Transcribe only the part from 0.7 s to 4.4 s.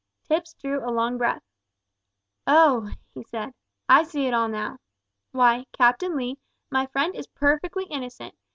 a long breath. "Oh," said he, "I see it